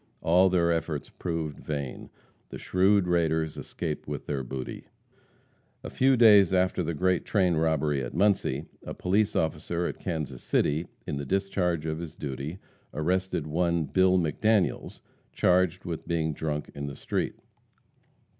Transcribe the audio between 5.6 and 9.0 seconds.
A few days after the great train robbery at Muncie, a